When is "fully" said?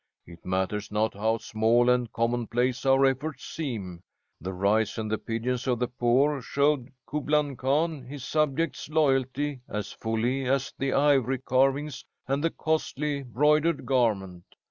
9.91-10.45